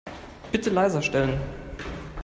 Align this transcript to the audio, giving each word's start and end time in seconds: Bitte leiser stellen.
Bitte 0.51 0.71
leiser 0.71 1.03
stellen. 1.03 1.39